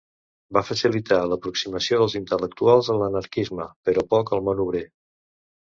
[0.55, 4.87] Va facilitar l'aproximació dels intel·lectuals a l'anarquisme, però poc al món obrer.